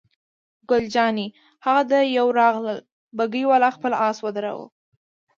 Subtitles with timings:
[0.69, 1.27] ګل جانې:
[1.65, 2.79] هغه د یوه راغلل،
[3.17, 4.67] بګۍ والا خپل آس ودراوه.